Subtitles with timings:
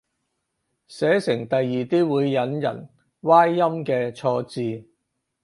[0.87, 4.87] 寫成第二啲會引人歪音嘅錯字